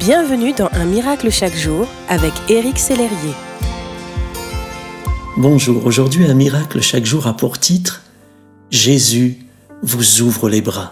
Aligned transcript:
Bienvenue 0.00 0.54
dans 0.54 0.70
Un 0.72 0.86
miracle 0.86 1.30
chaque 1.30 1.54
jour 1.54 1.86
avec 2.08 2.32
Éric 2.48 2.78
Sellerier. 2.78 3.34
Bonjour, 5.36 5.84
aujourd'hui 5.84 6.24
Un 6.24 6.32
miracle 6.32 6.80
chaque 6.80 7.04
jour 7.04 7.26
a 7.26 7.36
pour 7.36 7.58
titre 7.58 8.00
Jésus 8.70 9.40
vous 9.82 10.22
ouvre 10.22 10.48
les 10.48 10.62
bras. 10.62 10.90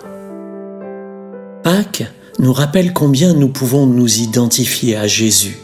Pâques 1.62 2.04
nous 2.38 2.52
rappelle 2.52 2.92
combien 2.92 3.32
nous 3.32 3.48
pouvons 3.48 3.86
nous 3.86 4.18
identifier 4.18 4.94
à 4.94 5.06
Jésus. 5.06 5.56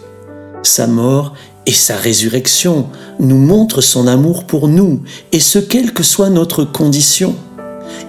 Sa 0.63 0.87
mort 0.87 1.35
et 1.67 1.73
sa 1.73 1.97
résurrection 1.97 2.89
nous 3.21 3.37
montrent 3.37 3.83
son 3.83 4.07
amour 4.07 4.45
pour 4.45 4.69
nous, 4.69 5.03
et 5.33 5.41
ce 5.41 5.59
quelle 5.59 5.93
que 5.93 6.03
soit 6.03 6.31
notre 6.31 6.65
condition. 6.65 7.37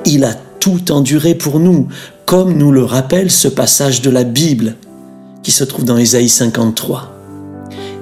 Il 0.05 0.23
a 0.23 0.33
tout 0.61 0.93
enduré 0.93 1.35
pour 1.35 1.59
nous, 1.59 1.89
comme 2.25 2.53
nous 2.57 2.71
le 2.71 2.85
rappelle 2.85 3.29
ce 3.29 3.49
passage 3.49 4.01
de 4.01 4.09
la 4.09 4.23
Bible 4.23 4.77
se 5.51 5.63
trouve 5.63 5.85
dans 5.85 5.97
Ésaïe 5.97 6.29
53. 6.29 7.11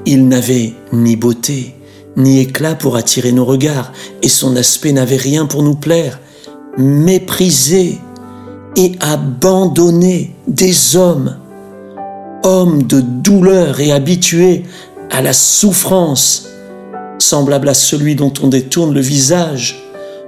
Il 0.06 0.28
n'avait 0.28 0.74
ni 0.92 1.16
beauté, 1.16 1.76
ni 2.18 2.40
éclat 2.40 2.76
pour 2.76 2.96
attirer 2.96 3.32
nos 3.32 3.46
regards, 3.46 3.92
et 4.22 4.30
son 4.30 4.56
aspect 4.56 4.92
n'avait 4.92 5.18
rien 5.18 5.46
pour 5.46 5.64
nous 5.64 5.76
plaire. 5.76 6.20
Méprisé 6.78 8.00
et 8.76 8.94
abandonné 9.00 10.36
des 10.48 10.96
hommes, 10.96 11.38
homme 12.44 12.84
de 12.84 13.02
douleur 13.02 13.80
et 13.80 13.92
habitué 13.92 14.64
à 15.12 15.22
la 15.22 15.34
souffrance, 15.34 16.48
semblable 17.20 17.70
à 17.70 17.74
celui 17.74 18.16
dont 18.16 18.34
on 18.42 18.48
détourne 18.48 18.94
le 18.94 19.02
visage, 19.02 19.80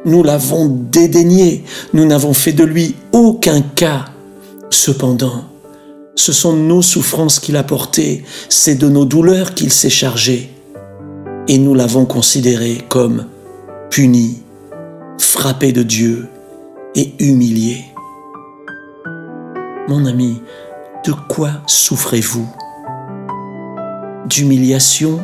nous 0.05 0.21
l'avons 0.21 0.67
dédaigné, 0.67 1.63
nous 1.93 2.05
n'avons 2.05 2.33
fait 2.33 2.53
de 2.53 2.63
lui 2.63 2.95
aucun 3.11 3.61
cas. 3.61 4.05
Cependant, 4.69 5.45
ce 6.15 6.31
sont 6.31 6.53
nos 6.53 6.81
souffrances 6.81 7.39
qu'il 7.39 7.57
a 7.57 7.63
portées, 7.63 8.23
c'est 8.49 8.75
de 8.75 8.87
nos 8.87 9.05
douleurs 9.05 9.53
qu'il 9.53 9.71
s'est 9.71 9.89
chargé. 9.89 10.49
Et 11.47 11.57
nous 11.57 11.75
l'avons 11.75 12.05
considéré 12.05 12.79
comme 12.89 13.27
puni, 13.89 14.41
frappé 15.19 15.71
de 15.71 15.83
Dieu 15.83 16.27
et 16.95 17.13
humilié. 17.19 17.85
Mon 19.87 20.05
ami, 20.05 20.41
de 21.05 21.13
quoi 21.29 21.51
souffrez-vous? 21.67 22.47
D'humiliation 24.27 25.19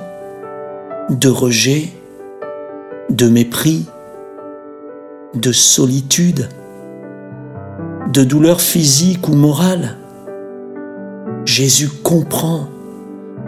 De 1.09 1.30
rejet 1.30 1.89
De 3.09 3.28
mépris 3.28 3.86
De 5.33 5.52
solitude 5.52 6.50
De 8.14 8.23
douleur 8.23 8.61
physique 8.61 9.28
ou 9.28 9.33
morale? 9.33 9.98
Jésus 11.52 11.89
comprend 11.89 12.69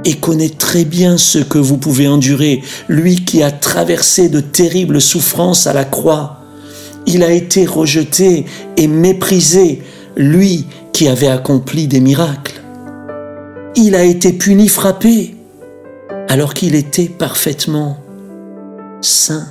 et 0.03 0.15
connaît 0.15 0.49
très 0.49 0.83
bien 0.83 1.17
ce 1.17 1.39
que 1.39 1.57
vous 1.57 1.77
pouvez 1.77 2.09
endurer, 2.09 2.61
lui 2.89 3.23
qui 3.23 3.41
a 3.41 3.49
traversé 3.49 4.27
de 4.27 4.41
terribles 4.41 4.99
souffrances 4.99 5.67
à 5.67 5.73
la 5.73 5.85
croix. 5.85 6.41
Il 7.05 7.23
a 7.23 7.31
été 7.31 7.65
rejeté 7.65 8.43
et 8.75 8.87
méprisé, 8.87 9.81
lui 10.17 10.67
qui 10.91 11.07
avait 11.07 11.29
accompli 11.29 11.87
des 11.87 12.01
miracles. 12.01 12.61
Il 13.77 13.95
a 13.95 14.03
été 14.03 14.33
puni, 14.33 14.67
frappé, 14.67 15.35
alors 16.27 16.53
qu'il 16.53 16.75
était 16.75 17.07
parfaitement 17.07 17.97
saint. 18.99 19.47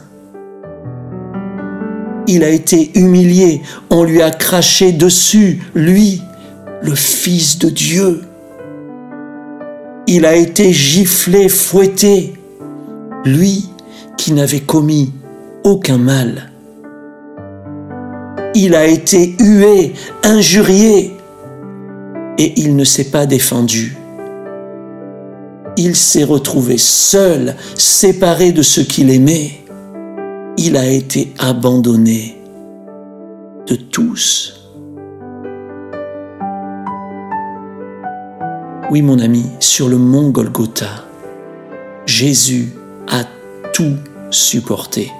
Il 2.27 2.45
a 2.45 2.51
été 2.51 2.91
humilié, 2.99 3.63
on 3.89 4.05
lui 4.05 4.21
a 4.21 4.31
craché 4.31 4.93
dessus, 4.93 5.63
lui, 5.75 6.21
le 6.83 6.95
Fils 6.95 7.59
de 7.59 7.71
Dieu 7.71 8.21
il 10.15 10.27
a 10.27 10.37
été 10.37 10.75
giflé, 10.75 11.49
fouetté, 11.49 12.35
lui 13.25 13.71
qui 14.19 14.35
n'avait 14.35 14.61
commis 14.61 15.11
aucun 15.65 15.97
mal. 15.97 16.51
Il 18.55 18.75
a 18.75 18.85
été 18.85 19.35
hué, 19.41 19.95
injurié, 20.23 21.13
et 22.37 22.61
il 22.61 22.77
ne 22.77 22.85
s'est 22.85 23.11
pas 23.11 23.25
défendu. 23.25 23.97
Il 25.79 25.97
s'est 25.97 26.25
retrouvé 26.25 26.77
seul, 26.77 27.57
séparé 27.75 28.53
de 28.53 28.61
ceux 28.61 28.83
qu'il 28.83 29.09
aimait. 29.09 29.53
Il 30.59 30.77
a 30.77 30.87
été 30.87 31.33
abandonné 31.39 32.37
de 33.67 33.77
tous. 33.77 34.62
Oui 38.93 39.01
mon 39.01 39.21
ami, 39.21 39.47
sur 39.59 39.89
le 39.89 39.97
mont 39.97 40.29
Golgotha, 40.29 41.07
Jésus 42.05 42.75
a 43.09 43.25
tout 43.73 43.97
supporté. 44.31 45.11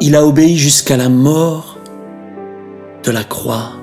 Il 0.00 0.16
a 0.16 0.26
obéi 0.26 0.58
jusqu'à 0.58 0.96
la 0.96 1.08
mort 1.08 1.78
de 3.04 3.12
la 3.12 3.22
croix. 3.22 3.74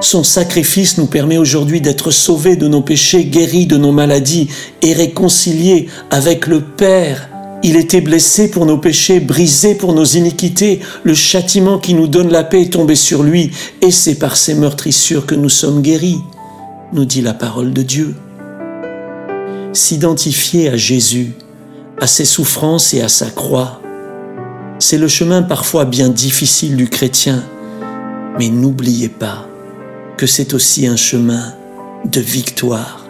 Son 0.00 0.24
sacrifice 0.24 0.96
nous 0.96 1.04
permet 1.04 1.36
aujourd'hui 1.36 1.82
d'être 1.82 2.10
sauvés 2.10 2.56
de 2.56 2.66
nos 2.66 2.80
péchés, 2.80 3.26
guéris 3.26 3.66
de 3.66 3.76
nos 3.76 3.92
maladies 3.92 4.48
et 4.80 4.94
réconciliés 4.94 5.90
avec 6.10 6.46
le 6.46 6.62
Père 6.62 7.28
il 7.66 7.74
était 7.74 8.00
blessé 8.00 8.48
pour 8.48 8.64
nos 8.64 8.78
péchés, 8.78 9.18
brisé 9.18 9.74
pour 9.74 9.92
nos 9.92 10.04
iniquités. 10.04 10.78
Le 11.02 11.14
châtiment 11.14 11.80
qui 11.80 11.94
nous 11.94 12.06
donne 12.06 12.30
la 12.30 12.44
paix 12.44 12.62
est 12.62 12.72
tombé 12.72 12.94
sur 12.94 13.24
lui, 13.24 13.50
et 13.82 13.90
c'est 13.90 14.14
par 14.14 14.36
ses 14.36 14.54
meurtrissures 14.54 15.26
que 15.26 15.34
nous 15.34 15.48
sommes 15.48 15.82
guéris, 15.82 16.20
nous 16.92 17.04
dit 17.04 17.22
la 17.22 17.34
parole 17.34 17.72
de 17.72 17.82
Dieu. 17.82 18.14
S'identifier 19.72 20.68
à 20.68 20.76
Jésus, 20.76 21.32
à 22.00 22.06
ses 22.06 22.24
souffrances 22.24 22.94
et 22.94 23.00
à 23.00 23.08
sa 23.08 23.30
croix, 23.30 23.82
c'est 24.78 24.98
le 24.98 25.08
chemin 25.08 25.42
parfois 25.42 25.86
bien 25.86 26.08
difficile 26.08 26.76
du 26.76 26.88
chrétien, 26.88 27.42
mais 28.38 28.48
n'oubliez 28.48 29.08
pas 29.08 29.48
que 30.16 30.28
c'est 30.28 30.54
aussi 30.54 30.86
un 30.86 30.96
chemin 30.96 31.52
de 32.04 32.20
victoire 32.20 33.08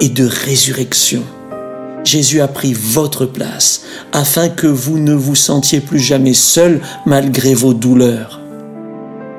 et 0.00 0.08
de 0.08 0.24
résurrection. 0.24 1.22
Jésus 2.04 2.42
a 2.42 2.48
pris 2.48 2.74
votre 2.74 3.24
place 3.24 3.82
afin 4.12 4.50
que 4.50 4.66
vous 4.66 4.98
ne 4.98 5.14
vous 5.14 5.34
sentiez 5.34 5.80
plus 5.80 5.98
jamais 5.98 6.34
seul 6.34 6.80
malgré 7.06 7.54
vos 7.54 7.72
douleurs. 7.72 8.40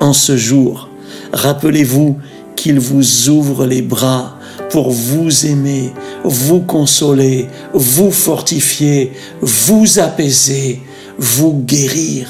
En 0.00 0.12
ce 0.12 0.36
jour, 0.36 0.88
rappelez-vous 1.32 2.18
qu'il 2.56 2.80
vous 2.80 3.28
ouvre 3.28 3.66
les 3.66 3.82
bras 3.82 4.38
pour 4.70 4.90
vous 4.90 5.46
aimer, 5.46 5.92
vous 6.24 6.60
consoler, 6.60 7.46
vous 7.72 8.10
fortifier, 8.10 9.12
vous 9.40 10.00
apaiser, 10.00 10.82
vous 11.18 11.62
guérir. 11.64 12.28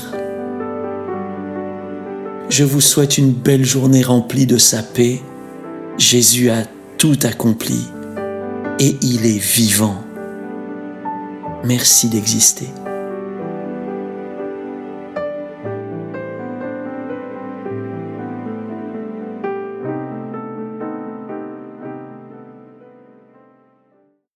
Je 2.50 2.64
vous 2.64 2.80
souhaite 2.80 3.18
une 3.18 3.32
belle 3.32 3.64
journée 3.64 4.02
remplie 4.02 4.46
de 4.46 4.58
sa 4.58 4.82
paix. 4.82 5.20
Jésus 5.98 6.50
a 6.50 6.62
tout 6.98 7.18
accompli 7.22 7.80
et 8.78 8.96
il 9.02 9.26
est 9.26 9.42
vivant. 9.42 9.96
Merci 11.66 12.08
d'exister. 12.08 12.68